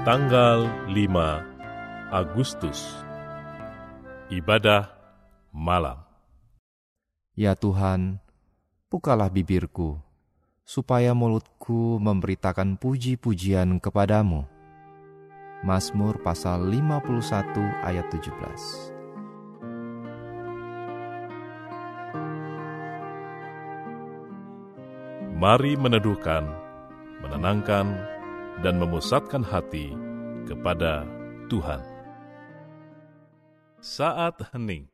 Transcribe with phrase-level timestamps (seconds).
[0.00, 3.04] tanggal 5 Agustus.
[4.32, 4.88] Ibadah
[5.52, 6.00] malam.
[7.36, 8.16] Ya Tuhan,
[8.88, 10.00] bukalah bibirku,
[10.64, 14.48] supaya mulutku memberitakan puji-pujian kepadamu.
[15.60, 18.96] Mazmur pasal 51 ayat 17
[25.36, 26.48] Mari meneduhkan,
[27.20, 28.09] menenangkan,
[28.60, 29.96] dan memusatkan hati
[30.44, 31.08] kepada
[31.48, 31.80] Tuhan.
[33.80, 34.89] Saat hening.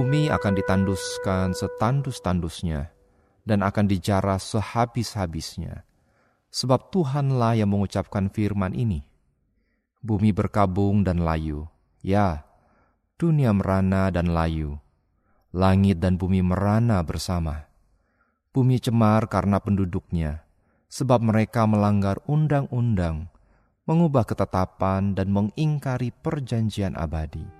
[0.00, 2.88] Bumi akan ditanduskan setandus-tandusnya
[3.44, 5.84] dan akan dijarah sehabis-habisnya.
[6.48, 9.04] Sebab Tuhanlah yang mengucapkan firman ini.
[10.00, 11.68] Bumi berkabung dan layu.
[12.00, 12.48] Ya,
[13.20, 14.80] dunia merana dan layu.
[15.52, 17.68] Langit dan bumi merana bersama.
[18.56, 20.48] Bumi cemar karena penduduknya,
[20.88, 23.28] sebab mereka melanggar undang-undang,
[23.84, 27.59] mengubah ketetapan dan mengingkari perjanjian abadi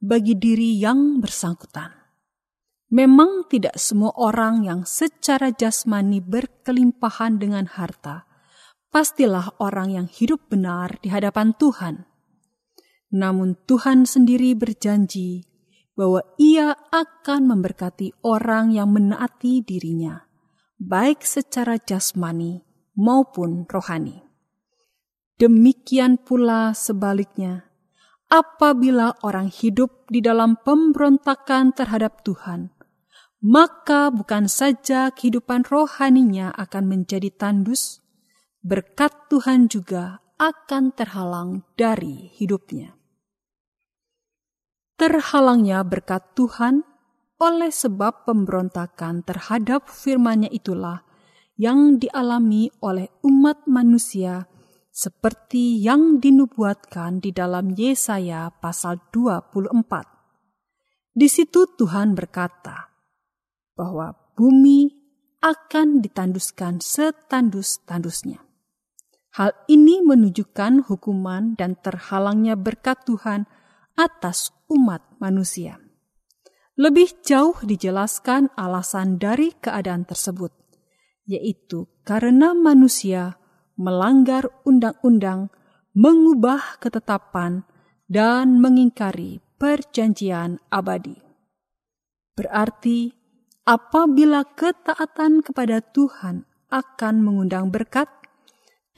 [0.00, 1.92] bagi diri yang bersangkutan.
[2.90, 8.26] Memang tidak semua orang yang secara jasmani berkelimpahan dengan harta,
[8.90, 12.10] pastilah orang yang hidup benar di hadapan Tuhan.
[13.14, 15.46] Namun Tuhan sendiri berjanji
[15.94, 20.26] bahwa ia akan memberkati orang yang menaati dirinya,
[20.82, 22.66] baik secara jasmani
[22.98, 24.24] maupun rohani.
[25.38, 27.69] Demikian pula sebaliknya,
[28.30, 32.70] apabila orang hidup di dalam pemberontakan terhadap Tuhan,
[33.42, 38.00] maka bukan saja kehidupan rohaninya akan menjadi tandus,
[38.62, 42.96] berkat Tuhan juga akan terhalang dari hidupnya.
[44.96, 46.84] Terhalangnya berkat Tuhan
[47.40, 51.00] oleh sebab pemberontakan terhadap firman-Nya itulah
[51.56, 54.49] yang dialami oleh umat manusia
[55.00, 59.80] seperti yang dinubuatkan di dalam Yesaya pasal 24.
[61.16, 62.92] Di situ Tuhan berkata
[63.72, 64.92] bahwa bumi
[65.40, 68.44] akan ditanduskan setandus-tandusnya.
[69.40, 73.48] Hal ini menunjukkan hukuman dan terhalangnya berkat Tuhan
[73.96, 75.80] atas umat manusia.
[76.76, 80.52] Lebih jauh dijelaskan alasan dari keadaan tersebut,
[81.24, 83.39] yaitu karena manusia
[83.80, 85.48] melanggar undang-undang,
[85.96, 87.64] mengubah ketetapan,
[88.04, 91.16] dan mengingkari perjanjian abadi.
[92.36, 93.16] Berarti,
[93.64, 98.08] apabila ketaatan kepada Tuhan akan mengundang berkat,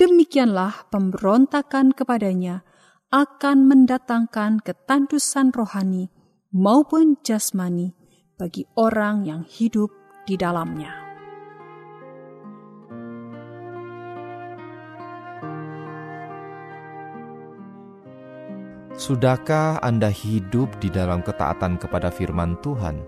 [0.00, 2.66] demikianlah pemberontakan kepadanya
[3.12, 6.08] akan mendatangkan ketandusan rohani
[6.50, 7.92] maupun jasmani
[8.40, 9.92] bagi orang yang hidup
[10.24, 11.01] di dalamnya.
[19.02, 23.02] Sudahkah Anda hidup di dalam ketaatan kepada firman Tuhan?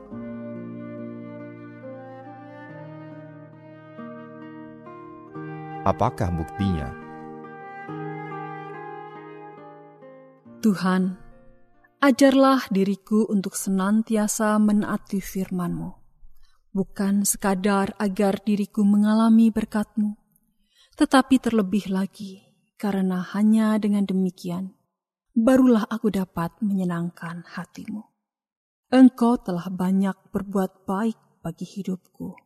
[5.86, 6.90] Apakah buktinya?
[10.66, 11.14] Tuhan,
[12.02, 15.94] Ajarlah diriku untuk senantiasa menaati firman-Mu,
[16.74, 20.18] bukan sekadar agar diriku mengalami berkat-Mu,
[20.98, 22.42] tetapi terlebih lagi
[22.82, 24.74] karena hanya dengan demikian,
[25.34, 28.06] barulah aku dapat menyenangkan hatimu.
[28.94, 32.38] Engkau telah banyak berbuat baik bagi hidupku.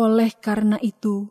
[0.00, 1.28] Oleh karena itu,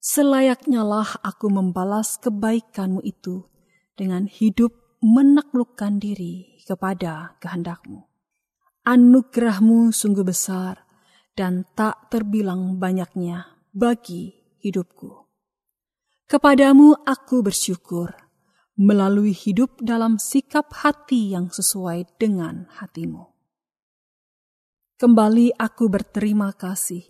[0.00, 3.44] selayaknya lah aku membalas kebaikanmu itu
[3.92, 4.72] dengan hidup
[5.04, 8.08] menaklukkan diri kepada kehendakmu.
[8.88, 10.88] Anugerahmu sungguh besar
[11.36, 14.32] dan tak terbilang banyaknya bagi
[14.64, 15.28] hidupku.
[16.26, 18.25] Kepadamu aku bersyukur
[18.76, 23.32] melalui hidup dalam sikap hati yang sesuai dengan hatimu.
[25.00, 27.04] Kembali aku berterima kasih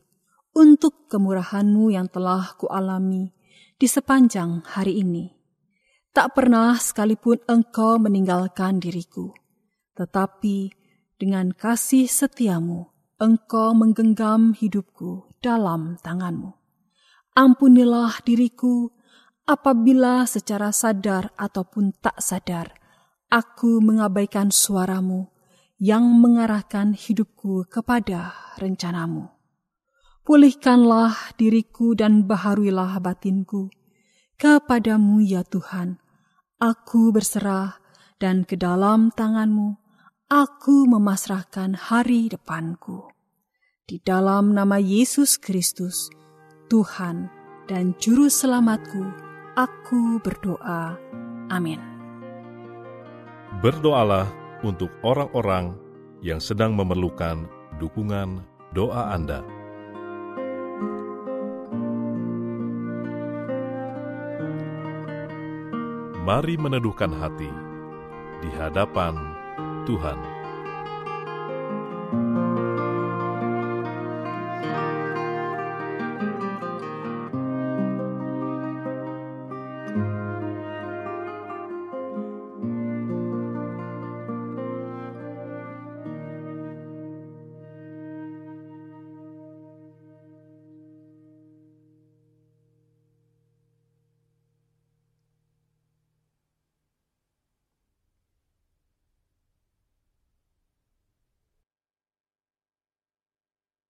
[0.54, 3.34] untuk kemurahanmu yang telah kualami
[3.76, 5.34] di sepanjang hari ini.
[6.14, 9.36] Tak pernah sekalipun engkau meninggalkan diriku,
[9.98, 10.72] tetapi
[11.20, 12.88] dengan kasih setiamu,
[13.20, 16.56] engkau menggenggam hidupku dalam tanganmu.
[17.36, 18.95] Ampunilah diriku
[19.46, 22.74] apabila secara sadar ataupun tak sadar,
[23.30, 25.30] aku mengabaikan suaramu
[25.78, 29.30] yang mengarahkan hidupku kepada rencanamu.
[30.26, 33.70] Pulihkanlah diriku dan baharuilah batinku.
[34.36, 36.02] Kepadamu ya Tuhan,
[36.58, 37.78] aku berserah
[38.18, 39.78] dan ke dalam tanganmu
[40.26, 43.06] aku memasrahkan hari depanku.
[43.86, 46.10] Di dalam nama Yesus Kristus,
[46.66, 47.30] Tuhan
[47.70, 49.25] dan Juru Selamatku,
[49.56, 51.00] aku berdoa.
[51.48, 51.80] Amin.
[53.64, 54.28] Berdoalah
[54.60, 55.72] untuk orang-orang
[56.20, 57.48] yang sedang memerlukan
[57.80, 58.44] dukungan
[58.76, 59.40] doa Anda.
[66.26, 67.48] Mari meneduhkan hati
[68.42, 69.14] di hadapan
[69.86, 70.35] Tuhan.